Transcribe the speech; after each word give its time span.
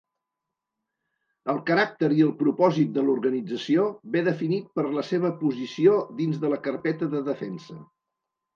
El 1.53 1.59
caràcter 1.67 2.09
i 2.15 2.23
el 2.27 2.31
propòsit 2.39 2.95
de 2.95 3.03
l'organització 3.11 3.85
ve 4.17 4.25
definit 4.31 4.73
per 4.81 4.87
la 4.97 5.05
seva 5.13 5.33
posició 5.45 6.01
dins 6.25 6.43
de 6.47 6.55
la 6.57 6.61
carpeta 6.67 7.15
de 7.17 7.25
Defensa. 7.33 7.81